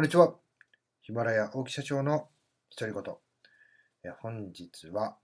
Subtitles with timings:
[0.00, 0.34] こんにちは。
[1.02, 2.30] ヒマラヤ大木社長の
[2.74, 3.14] 独り言。
[4.02, 5.18] え本日は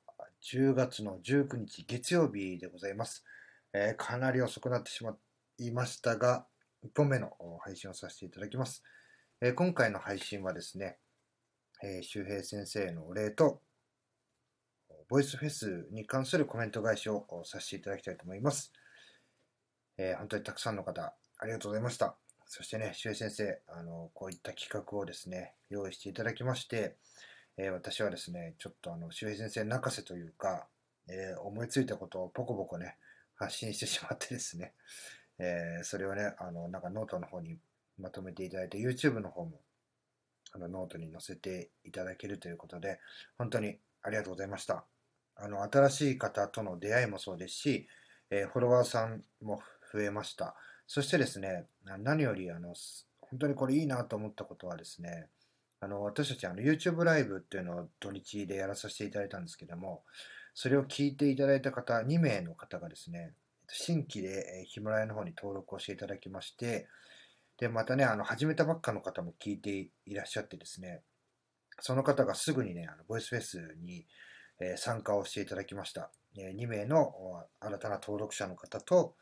[0.52, 3.24] 10月の19日月曜日でございます。
[3.72, 5.16] えーかなり遅くなってしま
[5.56, 6.46] いましたが、
[6.84, 7.32] 1本目の
[7.64, 8.82] 配信をさせていただきます。
[9.40, 10.98] えー今回の配信はですね、
[11.82, 13.62] えー周平先生のお礼と、
[15.08, 18.74] ボイスフェスに関するコメント返しをさせていただきたいと思います。
[19.96, 22.18] えー本当にたくさんの方、ありがとうございました。
[22.46, 26.96] そしてね、しゅうへい先生、あの、こういった企画をですね、用意していただきまして、
[27.58, 30.68] えー私はですね、ちょっとあの、しゅうへい先生泣かせというか、
[31.08, 32.96] えー思いついたことをポコポコね、
[33.34, 34.74] 発信してしまってですね、
[35.38, 37.58] えーそれをね、あの、なんかノートの方に
[37.98, 39.60] まとめていただいて、YouTube の方も、
[40.52, 43.00] あの、ノートに載せていただけるということで、
[43.38, 44.86] 本当にありがとうございました。
[45.34, 47.88] あの、新しい方との出会いもそうですし、
[48.30, 49.60] えフォロワーさんも
[49.92, 50.56] 増えました。
[50.86, 52.74] そしてですね、何よりあの、
[53.20, 55.28] 本当にこれいいなと思ったことはですね、
[55.80, 60.04] あの私たちあの YouTube ライブっていうのを土日でやらさせていただいたんですけども、
[60.54, 63.34] それを聞いていただいた方、2名の方がですね、
[63.68, 66.86] 新規でヒマラヤの方に登録をしていただきまして、
[67.58, 71.02] で、またね、あの始めたばっかの方も聞いていらっしゃってですね、
[71.80, 74.06] その方がすぐにね、あのボイスフェスに、
[74.76, 76.10] 参加をしていただきました。
[76.34, 77.12] 2名の
[77.60, 79.14] 新たな登録者の方と、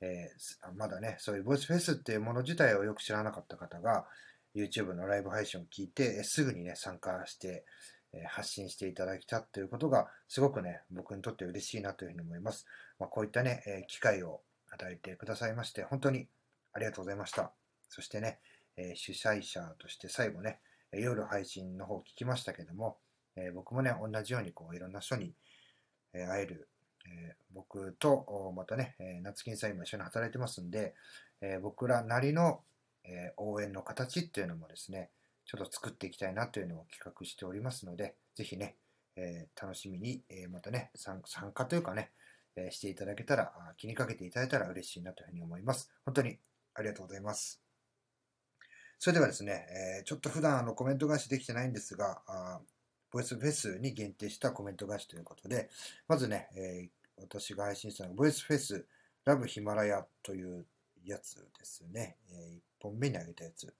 [0.00, 4.06] えーまだね、そういうボイスフェスっていうもの自体をよく知らなかった方が、
[4.54, 7.64] YouTube のライブ配信を聞いて、すぐにね、参加して、
[8.12, 12.66] え発信していただいたということが、すごくね、僕にとって嬉しいなというふうに思います。
[12.98, 16.28] まあ、こういったね、え機会を与えてくださいまして、本当に
[16.72, 17.52] ありがとうございました。
[17.88, 18.38] そしてね、
[18.76, 20.60] え主催者として最後ね、
[20.92, 22.98] 夜配信の方を聞きましたけども、
[23.36, 25.34] え僕もね、同じようにこういろんな人に、
[26.12, 26.68] 会える、
[27.06, 30.94] えー僕とまたね、えー夏金さん今一緒に働いてますんで、
[31.40, 32.60] えー僕らなりの、
[33.04, 35.10] えー応援の形っていうのもですね、
[35.44, 38.76] ちょっと作っていきたいなというのを企画しておりますので、ぜひね、
[39.16, 42.10] えー楽しみに、えーまたね参、参加というかね、
[42.56, 45.90] えーしていただけたら、気にかけていただいたら嬉しいなというふうに思います。
[46.04, 46.38] 本当に
[46.74, 47.60] ありがとうございます。
[48.98, 49.66] それではですね、
[49.98, 52.60] えーちょっと普段あのコメント返しできてないんですが、あ
[53.12, 55.68] ボイスフェスに限定したコメント返しということで、
[56.08, 58.86] まずね、えー私が配信したのが、ボイスフェス
[59.24, 60.66] ラブヒマラヤという
[61.04, 62.16] やつですね。
[62.30, 63.74] え1本目に上げたやつ。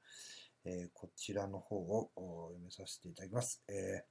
[0.65, 3.63] えーこちらの方を読めさせていただきます。
[3.69, 4.05] え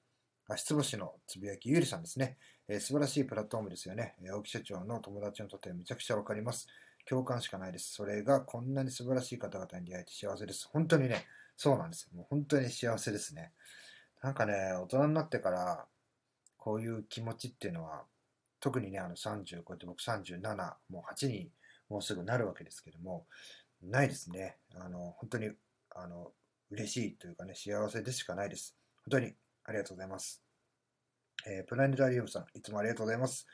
[0.49, 4.15] ー、足つぼしのつぶやきゆりさんですね、えー素晴らしいプラットフォームですよね。
[4.21, 6.67] えー青木社長の友達にとてめちゃくちゃわかります。
[7.05, 7.93] 共感しかないです。
[7.93, 10.69] それがこんなに素晴らしい方々に出会えて幸せです。
[10.71, 11.25] 本当にね、
[11.57, 12.09] そうなんですよ。
[12.15, 13.51] もう本当に幸せですね。
[14.21, 15.85] なんかね、大人になってから、
[16.57, 18.05] こういう気持ちっていうのは、
[18.63, 21.51] 特にね、あの30超えて僕37、もう8に
[21.89, 23.27] もうすぐなるわけですけども、
[23.81, 24.55] ないですね。
[24.73, 25.49] あの、本当に、
[25.93, 26.31] あの、
[26.71, 28.77] 嬉しいというかね、幸せでしかないです。
[29.05, 29.33] 本当に
[29.65, 30.41] ありがとうございます。
[31.45, 33.45] えープラネタリウムさん、いつもありがとうございます。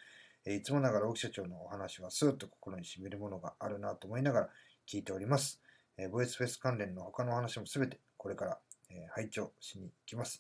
[0.46, 4.50] えーいつもながら、大木社長のお話はスーッと心に染みるものがあるなと思いながら
[4.88, 5.60] 聞いております。
[5.98, 8.60] えーボイスフェス関連の他のお話もすべてこれから、
[8.92, 10.40] えー拝聴しに行きます。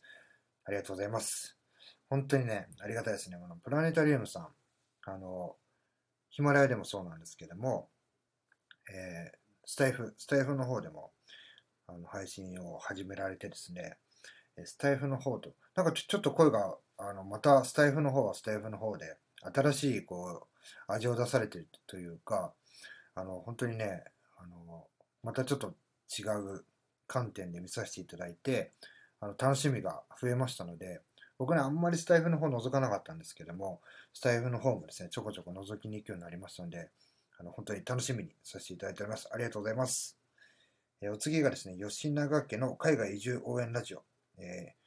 [0.65, 1.57] ありがとうございます。
[2.07, 3.37] 本当にね、ありがたいですね。
[3.37, 4.47] このプラネタリウムさん、
[5.05, 5.55] あの、
[6.29, 7.89] ヒマラヤでもそうなんですけども、
[8.91, 11.11] えースタイフ、スタイフの方でも
[11.87, 13.97] あの配信を始められてですね、
[14.65, 19.17] スタイフの方と、なんかちょちょっと声が、あの、またスタイフの方はスタイフの方で、
[19.55, 20.47] 新しい、こ
[20.89, 22.53] う、味を出されてるというか、
[23.15, 24.03] あの、本当にね、
[24.37, 24.87] あの、
[25.23, 25.75] またちょっと
[26.17, 26.23] 違
[26.55, 26.65] う
[27.07, 28.73] 観点で見させていただいて、
[29.19, 31.01] あの、楽しみが増えましたので、
[31.39, 33.81] 僕ね、あんまりスタイフの方覗かなかったんですけども、
[34.13, 36.89] スタイフの方もですね、ちょこちょこ覗きに行くようになりましたので、
[37.39, 39.29] あの、本当に楽しみにさせていただいております。
[39.31, 40.17] ありがとうございます。
[41.01, 44.03] えーお次がですね、吉永家の海外移住応援ラジオ。
[44.37, 44.79] えー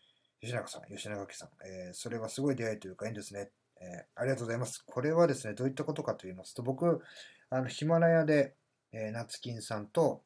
[0.43, 4.85] 吉永さん、吉永家さん、えーそれはすごい出会いというかいいんですね、えありがとうございます。
[4.85, 7.01] これはですね、どういったことかと言いますと、僕、
[7.49, 8.55] あの、ヒマラヤで、
[8.93, 10.23] えー、夏金さんと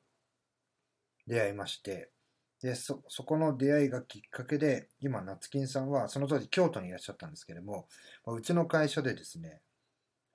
[1.28, 2.10] 出会いまして、
[2.62, 7.86] で、そ、そこの出会いがきっかけで、今、夏金さんは、その当時京都にいらっしゃったんですけれども、
[8.26, 9.60] うちの会社でですね、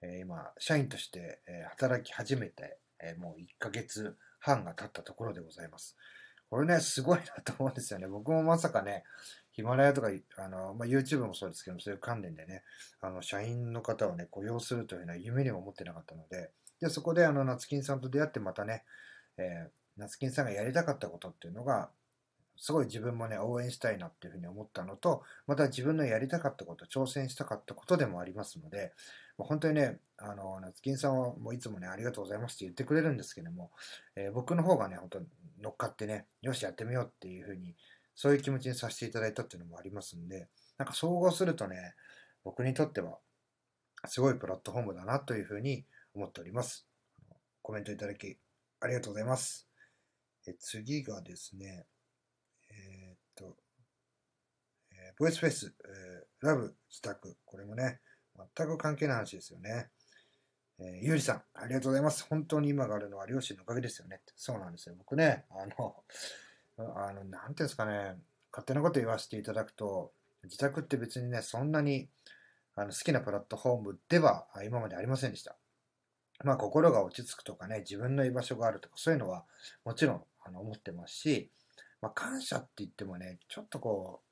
[0.02, 5.96] えー今、社員として、働き始めて、えーもう1ヶ月半が経ったところでございます。
[6.50, 8.08] これね、すごいなと思うんですよね。
[8.08, 9.04] 僕もまさかね、
[9.52, 12.64] ヒマラヤとか、あの、まあ、YouTube もそうですけど、そういう関連でね、
[13.00, 18.84] あの、社員の方をね、雇用するというのは夢にも思ってなかったので、で、そこで、あの、夏金さんと出会ってまたね、
[19.38, 21.90] えー夏金さんがやりたかったことっていうのが、
[22.64, 28.94] すごい自分もね、応援したいなっていうふうに思ったのと、また自分のやりたかったこと、挑戦したかったことでもありますので、
[29.40, 33.72] 本当にね、あの、夏金さんはもういつもね、ありがとうございますって言ってくれるんですけども、
[34.16, 35.20] えー僕の方がね、本当
[35.64, 37.76] 乗っかってね、よし、やってみようっていうふうに、
[38.14, 40.48] そういう気持ちにさせていただいたっていうのもありますんで、
[40.78, 41.96] なんか総合するとね、
[42.44, 43.18] 僕にとっては、
[44.06, 46.88] すごいプラットフォームだなというふうに思っております。
[47.64, 48.38] コメントいただき、
[48.82, 49.68] ありがとうございます。
[50.48, 51.86] え次がですね、
[52.72, 53.58] えー、っと、
[54.92, 57.38] えー、ボイスフェス、えー、ラブ自宅。
[57.46, 58.00] これもね、
[58.56, 59.90] 全く関係ない話ですよね。
[60.80, 62.26] えー、ゆうりさん、ありがとうございます。
[62.28, 64.22] 本当に今があるのは両親のおかげですよね。
[64.36, 64.96] そうなんですよ。
[64.98, 65.96] 僕ね、あの、
[66.96, 68.18] あの、なんていうんですかね、
[68.52, 70.12] 勝手なこと言わせていただくと、
[70.44, 72.10] 自宅って別にね、そんなに
[72.74, 75.56] あの好きなプラットフォームでは今までありませんでした。
[76.44, 79.46] まあ、心が落ち着くとかね、自分の居場所があるとか、そういうのは
[79.86, 81.52] もちろんあの思ってますし、
[82.02, 84.31] まあ、感謝って言ってもね、ちょっとこう、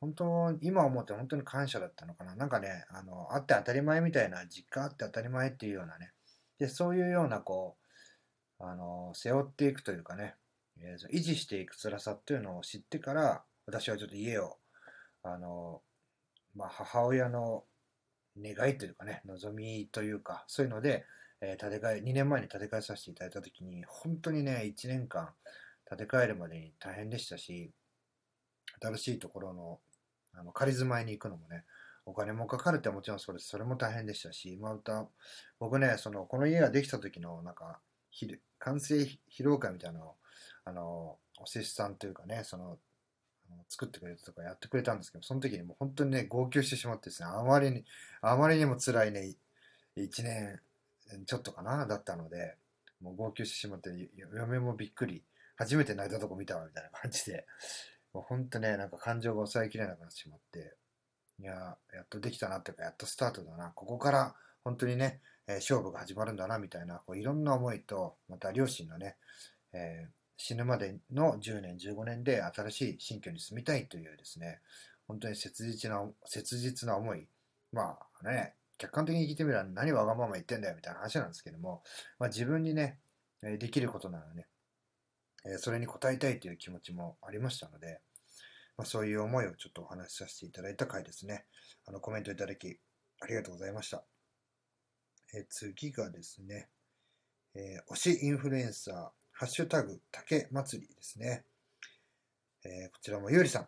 [0.00, 2.34] 本当、今思って本当に感謝だったのかな。
[2.34, 6.12] なんかね、あの、あって当たり前みたいな、実家あって当たり前っていうようなね。
[6.58, 7.76] で、そういうような、こ
[8.60, 10.34] う、あの、背負っていくというかね、
[10.78, 14.58] えー、維持していく辛さっていうのを知ってから、私はちょっと家を、
[15.22, 15.82] あの、
[16.54, 17.64] まあ、母親の
[18.40, 21.04] 願いというかね、望みというか、そういうので、
[21.40, 25.30] えー、建て替え、2年前に建て替えさせていただいたときに、本当にね、1年間
[25.88, 27.72] 建て替えるまでに大変でしたし、
[28.80, 29.78] 新しいところの
[30.36, 31.64] あの仮住まいに行くのもね、
[32.06, 33.48] お金もかかるってもちろんそうです。
[33.48, 35.06] それも大変でしたし、また、
[35.58, 37.80] 僕ね、その、この家ができた時の、なんか、
[38.58, 40.14] 完成披露会みたいなのを、
[40.64, 40.82] あの、
[41.38, 42.78] お弟子さんというかね、その、
[43.68, 47.84] 作ってくれたとかやってくれたんですけど、その時にもう本当にね、号泣してしまってですね、あまりに、
[48.20, 49.34] あまりにも辛いね、
[49.96, 50.60] 1年
[51.26, 52.56] ちょっとかな、だったので、
[53.00, 53.90] もう号泣してしまって、
[54.34, 55.22] 嫁もびっくり、
[55.56, 57.46] 初めて泣いたとこ見たわ、みたいな感じで、
[58.14, 60.76] もう本当ね、なんか感情が抑えきれなくなってしまって、
[61.40, 69.16] いや、やっとできたなっていうか、やっとスタートだな、ここから本当にね、えー、勝負が始まるんだな、みたいな、こういろんな思いと、また両親のね、
[69.72, 74.60] えー、死ぬまでの10年、15年で新しい新居に住みたいというですね、
[75.08, 77.26] 本当に切実な、切実な思い。
[77.72, 81.82] まあね、客観的に聞いてみれば何わがまま言ってんだよみたいな話なんですけども、
[82.20, 83.00] まあ、自分にね、
[83.42, 84.46] できることならね、
[85.58, 88.00] それに応えたいという気持ちもありましたので、
[88.76, 91.44] まあ、そういう思いをちょっとお話しさせていただいた回ですね。
[91.86, 92.78] あのコメントいただき
[93.20, 94.04] ありがとうございました。
[95.34, 96.68] え次がですね、
[97.54, 98.94] えー、推しインフルエンサー、
[99.32, 101.44] ハッシュタグ、竹祭りですね。
[102.64, 103.66] えー、こちらもゆうりさん、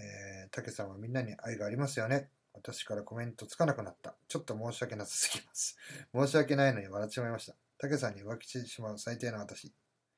[0.00, 2.28] えー、竹さんはみんなに愛がありますよね。
[2.54, 4.16] 私からコメントつかなくなった。
[4.28, 5.76] ちょっと申し訳なさすぎます。
[6.14, 7.54] 申し訳ないのに笑っちまいました。
[7.78, 9.72] たけさんに浮気してしまう最低な私。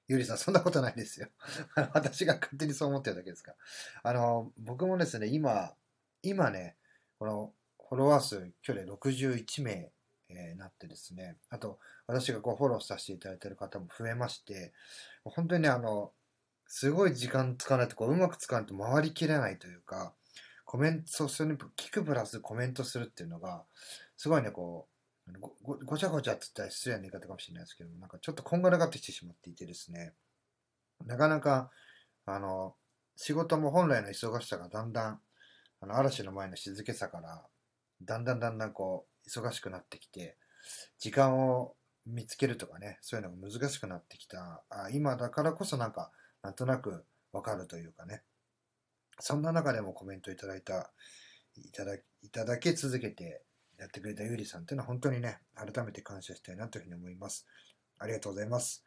[0.08, 1.28] ゆりさん、 そんなことないですよ。
[1.93, 3.52] 私が勝手にそう思ってるだけですか
[4.02, 4.10] ら。
[4.10, 5.75] あの、僕もですね、今、
[6.22, 6.76] 今ね、
[7.19, 7.55] この
[7.88, 9.93] フォロワー数、今日で61名、
[10.31, 14.72] えー、なってですね、あと、私がこうフォローさせていただいてる方も増えまして、
[15.25, 16.12] 本当にね、あの、
[16.66, 20.14] すごい時間使わないと、こう、うまく使わないと回りきれないというか、
[20.64, 23.64] コメント、それに聞くプラスコメントするっていうのが、
[24.19, 24.97] すごいね、こう、
[25.40, 30.14] ごごちゃごちゃって言ったら失礼な言い方かもしれないですけど、なんかちょっとこんがらがってきてしまっていてですね、
[31.06, 31.70] なかなか、
[32.26, 32.75] あの、
[33.16, 35.20] 仕事も本来の忙しさがだんだん、
[35.80, 37.46] あの嵐の前の静けさから、
[38.02, 40.36] だんだんだんだんこう、忙しくなってきて、
[40.98, 41.75] 時間を
[42.06, 46.10] 見つけるとかね、そういうのが難しくなってきた、あ今だからこそなんか、
[46.42, 48.22] なんとなくわかるというかね、
[49.20, 50.92] そんな中でもコメントいただいた、
[51.56, 53.42] いただいただけ続けて
[53.78, 57.47] やってくれたゆりさんっていうのは本当にね、改めて感謝したいなというふうに思います。
[57.99, 58.85] ありがとうございます。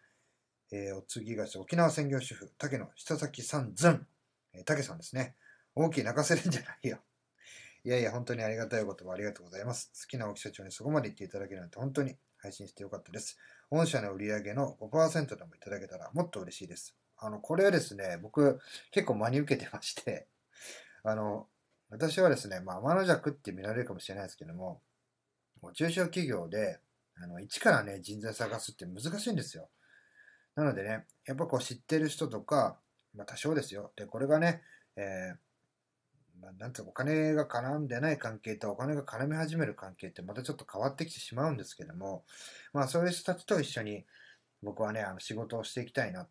[0.72, 4.08] えー、お次が沖縄専業主婦、竹野下崎さんずん。
[4.54, 5.36] えー、竹さんですね。
[5.76, 7.00] 大きい泣かせるんじゃないよ。
[7.84, 9.92] いやいや、本当にありがたいこともありがとうございます。
[10.02, 13.38] 好きな大木社長にそこまで言っていただけるなんて本当に配信してよかったです。
[13.70, 16.96] 御社の売上の5%でもいただけたらもっと嬉しいです。
[17.18, 18.60] あの、これはですね、僕、
[18.92, 20.28] 結構真に受けてまして、
[21.04, 21.48] あの、
[21.92, 24.82] 私はですね、まあ、天の弱って見られるかもしれないですけども、
[25.74, 26.80] 中小企業で、
[27.22, 29.70] あの、一からね、人材探すって難しいんですよ。
[30.56, 32.78] なのでね、やっぱこう知ってる人とか、
[33.16, 33.92] まあ多少ですよ。
[33.96, 34.62] で、これがね、
[34.96, 42.24] えー、まあ、なんつうお金が絡んでない関係とお金が絡み始める関係ってまたちょっと変わってきてしまうんですけども、
[42.74, 44.06] まあそういう人たちと一緒に
[44.64, 46.28] 僕はね、あの仕事をしていきたいな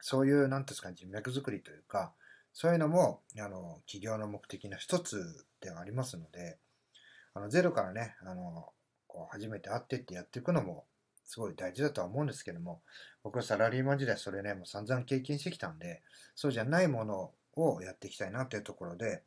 [0.00, 2.12] そういう、なんですか、人脈作りというか、
[2.60, 6.58] そういうのも、あの、企業の目的の一つではありますので、
[7.32, 8.70] あの、ゼロからね、あの、
[9.06, 10.84] こう、初めて会ってってやっていくのも、
[11.24, 12.82] すごい大事だとは思うんですけども、
[13.22, 16.02] 僕はサラリーマン時代それね、もう散々経験してきたんで、
[16.34, 19.22] そうじゃないものをやっていきたいなというところで、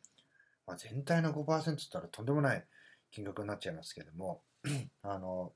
[0.68, 2.66] まあ、全体の5%って言ったらとんでもない
[3.12, 4.42] 金額になっちゃいますけども、
[5.04, 5.54] あの、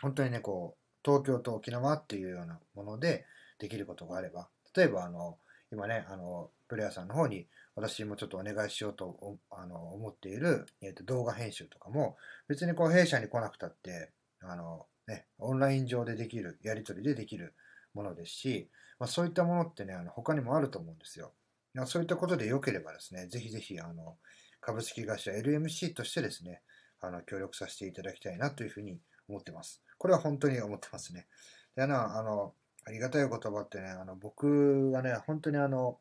[0.00, 3.26] 本当にね、こう、東京と沖縄っていうようなもので、
[3.58, 5.36] できることがあれば、例えば、あの、
[5.72, 12.16] 今ね、あの、プレイヤーさんの方に私もちょっとお願いしようとあの思っている、えー、と動画編集とかも、
[12.48, 17.54] 別にこう弊社に来なくたって、あの、ね、オンライン上でできる、やり取りでできる
[17.94, 21.32] ものですし、まあ、そういったものってね、あの他にもあると思うんですよ。
[21.84, 24.16] そういったことで良ければですね、ぜひぜひ、あの、
[24.60, 26.62] 株式会社 LMC としてですね、
[27.00, 29.82] あの、協力させていただきたいなというふうに思ってます。
[29.98, 31.26] これは本当に思ってますね。
[31.74, 32.54] で、あの、
[32.86, 35.98] あ、りがたい言葉ってね、あの、僕はね、本当にあの、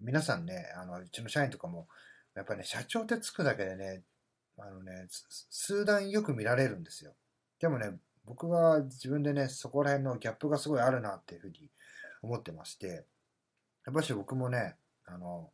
[0.00, 1.86] 皆さんね、あの、うちの社員とかも、
[2.34, 4.02] やっぱりね、社長ってつくだけでね、
[4.58, 5.06] あのね、
[5.50, 7.12] 数段よく見られるんですよ。
[7.60, 7.92] でもね、
[8.24, 11.70] 僕は自分でね、そこら辺のギャップがすごいあるなっていうふうに
[12.22, 13.04] 思ってまして、
[13.84, 15.50] やっぱし僕もね、あの、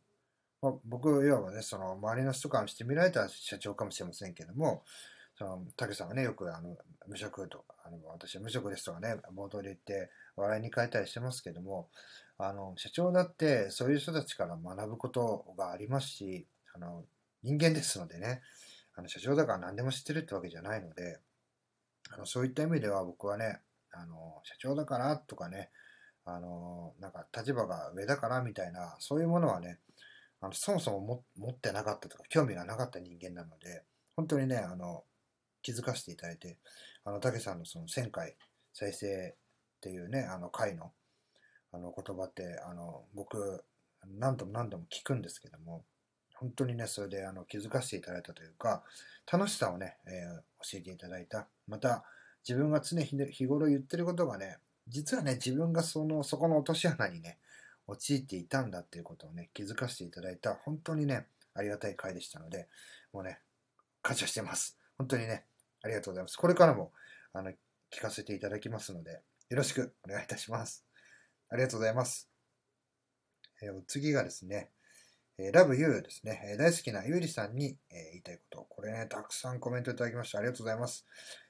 [0.61, 4.83] まあ、僕、いわばね、その周りの人からしてみられた社長かもしれませんけども、
[5.37, 6.77] その、竹さんがね、よくあの、
[7.07, 11.89] 無職とか、あの、私は無職ですとかね、冒頭で言って笑いに変えたりしてますけども、
[12.37, 17.03] あの、社長だってそういう人たちから学ぶことがありますし、あの、
[17.43, 18.41] 人間ですのでね、
[18.95, 21.19] あの、社長だから何でも知ってるってわけじゃないので、
[22.11, 23.59] あの、そういった意味では僕はね、
[23.91, 25.69] あの、社長だからとかね、
[26.25, 29.79] あの、なんか立場が上だからみたいな、そういうものはね、
[30.41, 33.83] あのそもそも持ってなかったとか、興味がなかった人間なので、
[34.15, 35.03] 本当にね、あの、
[35.61, 36.57] 気づかせていただいて、
[37.03, 38.35] あの、竹さんのその1000回
[38.73, 40.91] 再生っていうね、あの回の、
[41.71, 43.63] あの言葉って、あの、僕、
[44.07, 45.83] 何度も何度も聞くんですけども、
[46.35, 48.83] 本当にね、それであの気づかせていただいたというか、
[49.31, 51.47] 楽しさをね、えー、教えていただいた。
[51.67, 52.05] また、
[52.47, 57.37] 自分が常日頃言ってることがね、実はね、自分がその、そこの落とし穴にね、
[57.87, 62.67] 陥っていたんだっていうことをね、気づかせていただいた、本当にね、ありがたい回でしたので、
[63.11, 63.39] もうね、
[64.01, 64.77] 感謝してます。
[64.97, 65.45] 本当にね、
[65.81, 66.37] ありがとうございます。
[66.37, 66.91] これからも、
[67.33, 67.51] あの、
[67.91, 70.85] 聞かせていただきますので、よろしくお願いいたします。
[71.49, 72.29] ありがとうございます。
[73.61, 74.69] えー、次がですね、
[75.37, 78.67] えー、ラブユーですね、えー、大好きなゆうりさんに、えー、言いたいこと。
[78.69, 81.05] これね、たくさんコメントいただきましてありがとうございます。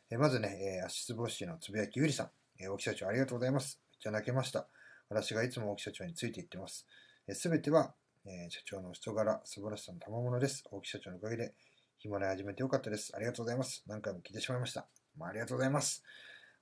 [0.09, 3.81] えー、まずね、えー、足つぼしのつぶやきゆうりさん、えー、大木社長ありがとうございます。
[3.91, 4.67] めっちゃ泣けました。
[5.09, 6.85] 私がいつも大木社長についていってます。
[7.33, 7.93] す、え、べ、ては、
[8.25, 10.63] えー、社長の人柄、素晴らしさの賜物です。
[10.71, 11.53] 大木社長のおかげで、
[12.01, 13.11] ヒマラヤ始めてよかったです。
[13.13, 13.83] ありがとうございます。
[13.85, 14.87] 何回も聞いてしまいました。
[15.17, 16.01] まあ、ありがとうございます。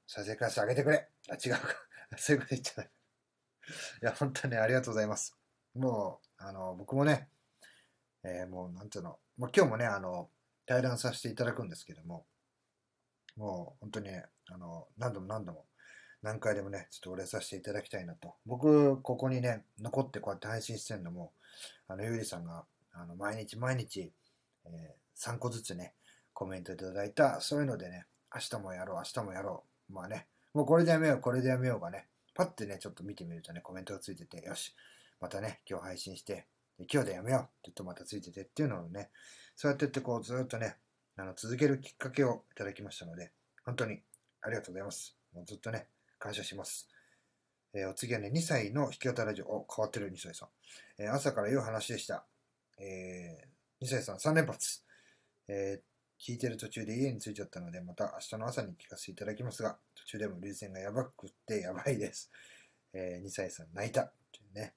[0.07, 1.07] 再生回数上げてくれ。
[1.29, 1.59] あ、違うか。
[2.17, 2.91] そういうこと言っちゃない。
[4.01, 5.37] いや、本当にありがとうございます。
[5.75, 7.29] もう、あの、僕もね、
[8.23, 10.31] えー、もう、なんていうの、もう今日もね、あの、
[10.65, 12.25] 対談させていただくんですけども、
[13.35, 15.67] もう、本当に、ね、あの、何度も何度も、
[16.23, 18.37] 何回でもね、ちょっとお礼させていただきたいなと。
[18.47, 21.31] 僕、ここにね、残ってこうやって配信してるのも、
[21.87, 24.11] あの、ゆうりさんが、あの、毎日毎日、
[24.65, 25.93] えー3個ずつね、
[26.33, 29.93] コメントいただいた、そういうのでね、明日もやろう、明日もやろう。
[29.93, 34.75] まあね、もうこれでやめよう、これでやめようがね、パッてね、ちょっと見てみるとね、コメントがついてて、よし、
[35.19, 36.45] またね、今日配信して、
[36.91, 39.09] 今日でやめようって言うとまたついててっていうのをね、
[39.55, 40.75] そうやってってこうずっとね、
[41.15, 43.31] あの続けるきっかけをいただきましたので、
[43.65, 44.01] 本当に
[44.41, 45.17] ありがとうございます。
[45.33, 45.87] もうずっとね、
[46.19, 46.87] 感謝します。
[47.73, 49.47] えー、お次はね、2歳の弾き語ラジオ。
[49.47, 50.49] お、変わってる2歳さん。
[51.01, 52.25] えー、朝から言う話でした。
[52.77, 54.83] えー、2歳さん3連発。
[55.47, 62.31] えー、聞いてる途中で家に着いちゃったので、また明日の朝に聞かせていただきますが、途中でも流線がやばくってやばいです。
[62.93, 64.03] えー、2歳さん泣いた。
[64.03, 64.75] っていうね。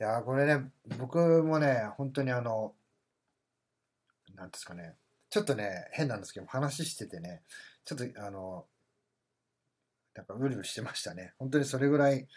[0.00, 2.74] いやこれね、僕もね、本当にあの、
[4.34, 4.96] なんですかね、
[5.30, 7.42] ちょっとね、変なんですけど、話しててね、
[7.84, 8.68] ちょっとあの、
[10.14, 11.34] なんかうるうるしてましたね。
[11.38, 12.28] 本当にそれぐらい、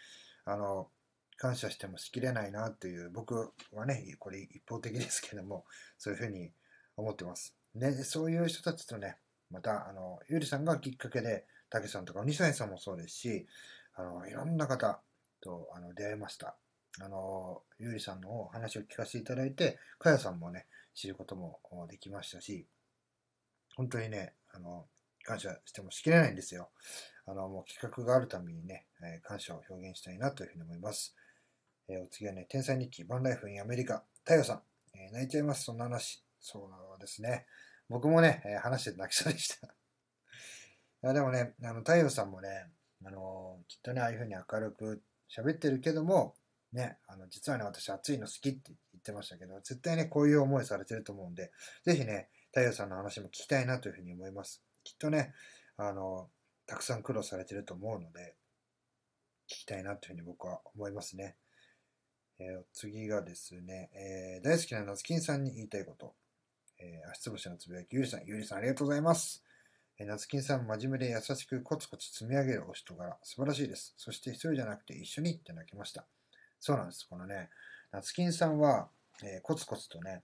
[0.45, 0.91] あの、
[1.37, 5.65] 感謝してもしきれないなという、僕はね、これ一方的ですけども、
[5.97, 6.53] そういうふうに
[6.95, 7.55] 思ってます。
[7.75, 9.17] ね、そういう人たちとね、
[9.49, 13.47] また、あの、ゆりさんがきっかけで、たけさんとか、二歳さんもそうですし、
[13.95, 15.01] あの、いろんな方
[15.41, 16.55] とあの出会いました。
[16.99, 21.59] あの、ゆりさんの話を聞かせていただいて、かやさんもね、知ることも
[21.89, 22.67] できましたし、
[23.75, 24.85] 本当にね、あの、
[25.23, 26.69] 感謝してもしきれないんですよ。
[27.25, 31.15] あの、もう企画があるたびにね、え、感謝を表現したいなというふうに思います。
[31.87, 34.61] えー、お次はね、天才日記、バンライフインアメリカ、太陽さん、
[34.97, 36.23] えー、泣いちゃいます、そんな話。
[36.41, 37.45] そうですね。
[37.87, 39.67] 僕もね、えー、話して泣きそうでした。
[39.67, 39.71] い
[41.03, 42.71] やでもね、あの、太陽さんもね、
[43.03, 46.35] あのきっとね、ああいうふうに明るく喋ってるけども、
[46.73, 48.61] ね、あの、実はね、私暑いの好きって
[48.93, 51.51] 言ってましたけど、絶対ね、こういう思いされてると思うんで、
[51.83, 54.63] ぜひね、太陽さんの話も聞きたいなというふうに思います。
[54.83, 55.33] きっとね、
[55.77, 56.29] あの、
[56.65, 58.35] たくさん苦労されてると思うので、
[59.49, 61.35] 聞きたいなというふうに僕は思いますね。
[62.39, 66.15] えー、次がですね、え、大好きな夏金さんに言いたいこと。
[66.83, 69.43] えー、足つぼしのつぶやき、ゆりさん、ゆりさんありがとうございます。
[69.99, 73.93] えー、夏金さん、真面目で優しくコツコツ積み上げるお人柄、素晴らしいです。
[73.97, 76.07] そして一人じゃなくて一緒にって泣きました。
[76.59, 77.07] そうなんです。
[77.07, 77.49] このね、
[77.91, 78.89] 夏金さんは、
[79.23, 80.23] えー、コツコツとね、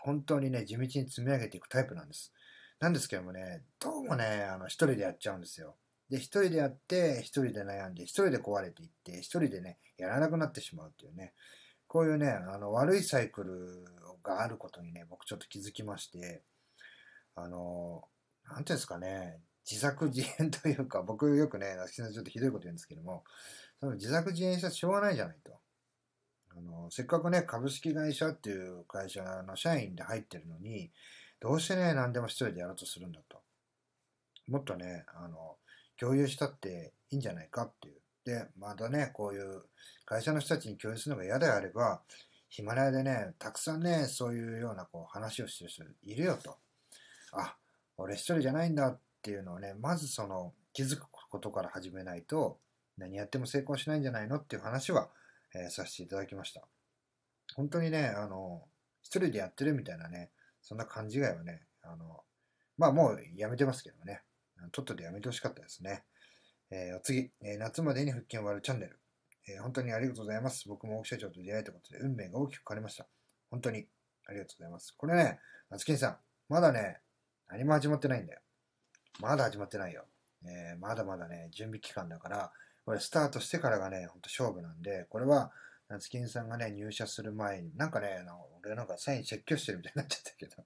[0.00, 2.32] 本当にね、地道に積み上げていくタイプなんです。
[2.80, 5.76] なんですけどもね、どうもね、あの、一人でやっちゃうんですよ。
[6.10, 11.32] で、一人でやって、一人で悩んで、一人で壊れていって、一人でね、やらなくなってしまうっていうね、
[11.92, 13.84] こういうね、あの、悪いサイクル
[14.22, 16.42] があることにね、僕ちょっと気づきまして、
[17.34, 18.08] あの、
[18.46, 23.24] なんていうんですかね、自作自演というか、 僕よくね、ちょっとひどいこと言うんですけども、
[23.78, 25.60] その自作自演したらしょうがないじゃないと。
[26.56, 30.90] あの、せっかくね、株式会社っていう会社の社員で入ってるのに、
[31.40, 33.42] どうしてね、何でも一人でやろうとするんだと。
[34.46, 35.58] もっとね、あの、
[35.98, 38.01] 共有したっていいんじゃないかっていう。
[38.24, 39.62] で、またね、こういう
[40.04, 42.02] 会社の人たちに共有するのが嫌であれば、
[42.48, 46.58] ヒマラヤでね、たくさんね、そういうようなこう話をしてる人いるよと。
[47.32, 47.56] あ、
[47.96, 52.58] 俺一人じゃないんだっていうのをね、まずその気づくことから始めないと、
[52.98, 55.08] 何やっても成功しないんじゃないのっていう話は、
[55.54, 56.62] えー、させていただきました。
[57.54, 58.62] 本当にね、あの、
[59.02, 62.22] 一人でやってるみたいなね、そんな勘違いはね、あの、
[62.76, 64.22] まあもうやめてますけどね、
[64.72, 66.04] とっととやめてほしかったですね。
[66.74, 68.98] えー、お次、えー、夏までに復帰を終わるチャンネル。
[69.46, 70.66] えー、本当にありがとうございます。
[70.66, 73.06] 僕も大木社長と出会えたことで運命が大きく変わりました。
[73.50, 73.86] 本当に
[74.26, 74.94] ありがとうございます。
[74.96, 75.38] これね、
[75.68, 76.16] 夏金さん、
[76.48, 77.00] まだね、
[77.48, 78.40] 何も始まってないんだよ。
[79.20, 80.06] まだ始まってないよ。
[80.46, 82.52] えー、まだまだね、準備期間だから、
[82.86, 85.52] これスタートしてからがね、ほんと勝負なんで、これは、
[85.88, 88.24] 夏金さんがね、入社する前に、なんかね、
[88.64, 90.64] 俺なんかサイン説教してるみたいになっちゃったけど、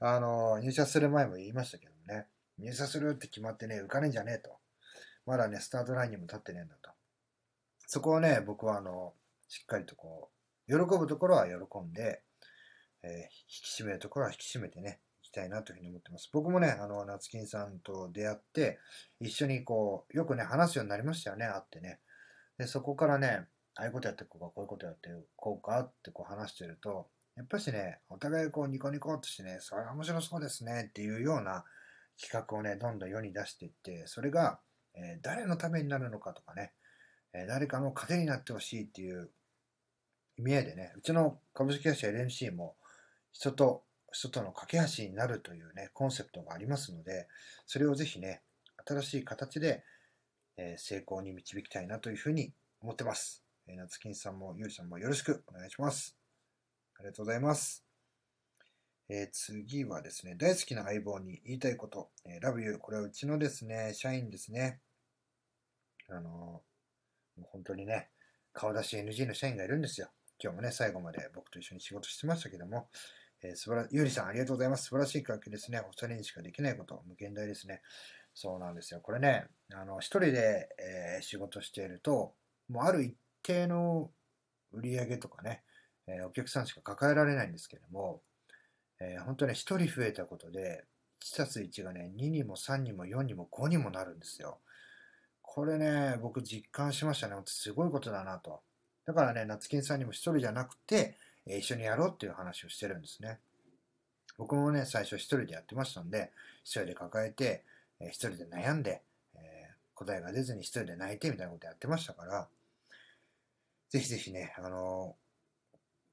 [0.00, 2.26] あの、入社する前も言いましたけどね、
[2.58, 4.58] 入社するって決まってね、受かるんじゃねえと。
[5.26, 6.90] まだね、スタートラインにも立ってねえんだと。
[7.86, 9.12] そこをね、僕はあの、
[9.48, 10.30] しっかりとこ
[10.68, 12.22] う、喜ぶところは喜んで、
[13.02, 16.30] えー、引き締めるところは引き締めてね、いきたいなというふうに思ってます。
[16.32, 18.78] 僕もね、あの、夏金さんと出会って、
[19.20, 22.00] 一緒にこう、よくね、話すようになりましたよね、会ってね。
[22.58, 31.64] で、そこからね、ああいうことやってこうか、こういうことやってこうかってこう話してると、やっぱしね、お互いこうニコニコっとしてね、それ面白そうですねっていうような
[32.18, 34.58] 企画をね、どんどん世に出していって、それが、
[34.96, 36.72] え、誰のためになるのかとかね、
[37.32, 39.30] え、誰かの糧になってほしいっていう
[40.38, 42.76] 意味合いでね、うちの株式会社 LMC も
[43.32, 47.28] 人と人との架け橋になるというね、コンセプトがありますので、
[47.66, 48.40] それをぜひね、
[48.86, 49.84] 新しい形で、
[50.56, 53.44] え、成功に導きたいなというふうに思ってます。
[53.68, 56.16] えー、夏金さんもゆうちゃんもよろしくお願いします。
[56.98, 57.84] ありがとうございます。
[59.08, 62.78] えー、次はですね、大好きな相棒に言いたいこと、えー、ラブユー。
[62.78, 64.80] これはうちのですね、社員ですね。
[66.08, 68.10] あのー、本当にね、
[68.52, 70.08] 顔出し NG の社員がいるんですよ。
[70.42, 72.88] 今日もね、最後まで僕と一緒に仕事してましたけども、
[73.42, 74.84] えー、素晴らゆうりさん、ありがとうございます。
[74.84, 75.80] 素晴らしい企画ですね。
[75.80, 77.82] お二人にしかできないこと、無限大ですね。
[78.34, 79.00] そうなんですよ。
[79.00, 82.34] これね、あの、一人で、えー、仕事していると、
[82.68, 84.10] もうある一定の
[84.72, 85.62] 売り上げとかね、
[86.06, 88.22] えー、お客さんしか抱えられないんですけども、
[89.00, 90.84] えー、本当ね、一人増えたことで、
[91.24, 94.58] 1たす1がね、2にも3にも4にも5にもなるんですよ。
[95.56, 97.34] これね、僕実感しましたね。
[97.46, 98.60] すごいことだなと。
[99.06, 101.16] だからね、夏金さんにも一人じゃなくて、
[101.46, 103.38] え一緒にやろうっていう話をしてるんですね。
[104.36, 106.30] 僕もね、最初一人でやってましたんで、
[106.62, 107.64] 一人で抱えて、
[108.00, 109.00] え一人で悩んで、
[109.34, 112.48] え答えが出ずに一人で泣いてみたいなことやってましたから、
[113.88, 115.16] ぜひぜひね、あの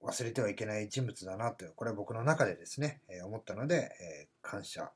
[0.02, 4.90] 忘れてはいけない人物だなという、これは僕の中でですね、え思ったので、え感謝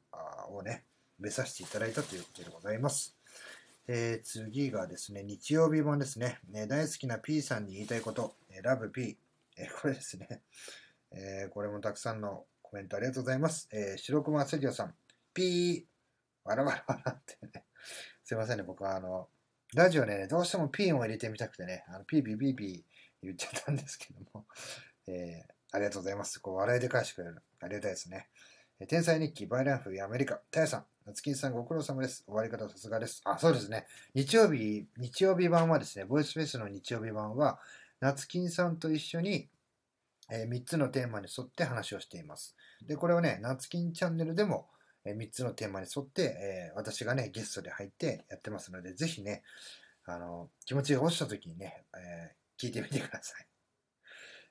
[0.51, 0.85] をね、
[1.19, 3.16] 目指していただいたということでございます。
[3.89, 9.17] えー、次がですね、日曜日版ですね、ね大好きな P さんに言いたいこと、ラブ P、
[9.57, 10.41] えー、これですね。
[11.11, 13.69] えー、これもたくさんのコメントありがとうございます。
[13.71, 14.93] えー、白熊セリオさん、
[15.33, 17.63] ピー、わらわらわらってね。
[18.25, 19.29] すいませんね、僕はあの、
[19.73, 22.81] ラジオね、どうしてもピーを入れてみたくてね、あのピーピーピーピー
[23.23, 24.45] 言っちゃったんですけども、
[25.07, 26.39] えー、ありがとうございます。
[26.39, 27.41] こう笑いで返してくれる。
[27.61, 28.27] ありがたいですね。
[28.79, 32.25] え、天才日記、バイランフ、アメリカ、タヤさん、夏金さんご苦労様です。
[32.25, 33.21] 終わり方さすがです。
[33.23, 33.85] あ、そうですね。
[34.13, 37.59] 日曜日、日曜日版はですね、ボイスフェスの日曜日版は、
[38.01, 39.47] 夏金さんと一緒に、
[40.29, 42.57] えー、3つのテーマに沿って話をしています。
[42.85, 44.67] で、これをね、夏金チャンネルでも、
[45.05, 49.43] えー、3つのテーマに沿って、えー、私がね、ゲストで入ってやってますので、ぜひね、
[50.05, 53.47] あの、気持ちが落ちた時にね、え聞いてみてください。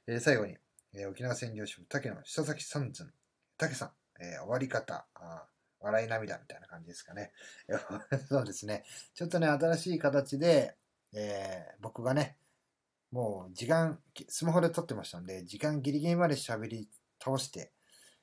[0.07, 0.57] え最後に、
[0.95, 3.13] え沖縄専業主婦、竹野下崎三寸、
[3.59, 3.91] 竹さん、
[4.23, 5.45] え終わり方、あ
[5.81, 7.33] 笑い涙みたいな感じですかね。
[8.29, 8.85] そうですね。
[9.15, 10.77] ちょっとね、新しい形で、
[11.13, 12.37] え僕がね、
[13.11, 16.89] もう時間、スマホで撮ってましたんで、時間ギリギリまで喋り
[17.23, 17.73] 倒して、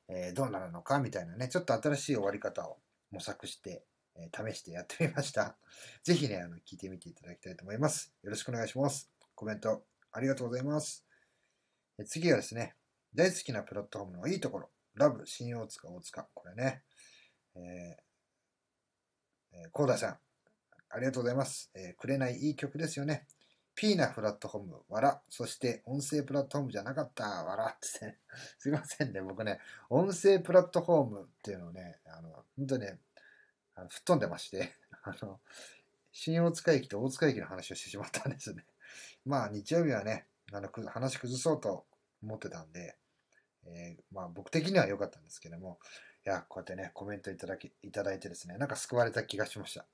[0.08, 2.78] えー、どうなるのかみたいなね、ちょっと新しい終わり方を
[3.12, 3.86] 模索して、
[4.16, 5.58] え試してやってみました。
[6.04, 8.14] ぜひね、あの、聞いてみていただきたいと思います。
[8.22, 9.10] よろしくお願いします。
[9.34, 11.06] コメントありがとうございます。
[11.98, 12.76] え次はですね、
[13.16, 14.70] 大好きなプラットフォームのいいところ。
[14.94, 16.30] ラブ、新大塚、大塚。
[16.36, 16.84] これね。
[17.56, 20.18] えー、えー、コーダさん、
[20.90, 21.72] ありがとうございます。
[21.76, 23.28] えー、くれないいい曲ですよね。
[23.76, 25.22] P なプラットフォーム、わら。
[25.30, 28.20] そして音声プラットフォームじゃなかった、わらってね。
[28.60, 29.22] すいませんね。
[29.22, 33.00] 僕ね、音声プラットフォームっていうのをね、あの、本当ね、
[33.76, 35.42] あの吹っ飛んでまして、 あの、
[36.12, 38.66] 新大塚駅と大塚駅の話をしてしまったんですね。
[39.26, 41.88] まあ、日曜日はね、あの話崩そうと
[42.22, 42.96] 思ってたんで、
[43.66, 45.80] えー、まあ、僕的には良かったんですけども、
[46.26, 49.86] いや、こうやってね、コメントいただき、いただいてですね、なんか救われた気がしました。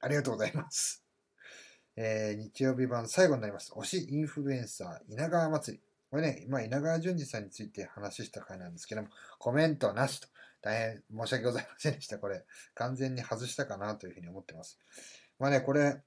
[0.00, 1.02] ありがとうございます。
[1.96, 3.72] えー、日曜日版最後になります。
[3.72, 5.82] 推しインフルエンサー稲川祭り。
[6.10, 10.28] これね、今、稲川淳二さんについて話した回なんですけども、コメントなしと。
[10.62, 12.18] 大変申し訳ございませんでした。
[12.18, 14.78] これ、完全に外したかなというふうに思ってます。
[15.38, 16.00] まあね、これ、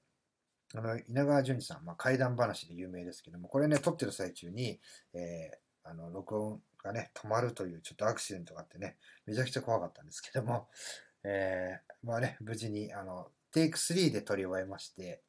[0.74, 4.80] あの、稲川淳二さん、まあ、怪談話で有名ですけども、これね、撮ってる最中に、
[5.12, 10.68] えー、あの、録音がね、止まるというちょっとアクシデントがあってね、めちゃくちゃ怖かったんですけども、
[11.24, 15.22] えー、まあね、無事に、あの、テイク3で撮り終えまして、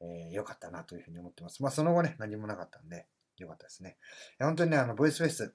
[0.00, 1.62] えー、よかったなというふうに思ってます。
[1.62, 3.98] まあ、その後ね、何もなかったんで、よかったですね。
[4.38, 5.54] 本当にね、あの、ボイスフェス、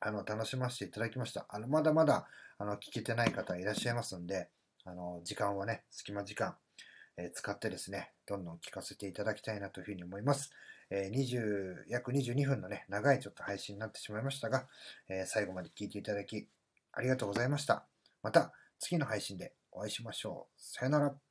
[0.00, 1.46] あの、楽しませていただきました。
[1.50, 4.48] あの、まだまだ、あの、聞けてない方いらっしゃいますんで、
[4.84, 6.56] あの、時間はね、隙間時間、
[7.18, 10.50] え使ってですね、どんどん聞かせていただきたいなというふうに思います。
[10.90, 14.68] え20、約22分のね、長いちょっと配信になってしまいましたが、
[15.08, 16.48] え最後まで聞いていただき、
[16.92, 17.86] ありがとうございました。
[18.22, 20.60] また、次の配信でお会いしましょう。
[20.60, 21.27] さよなら。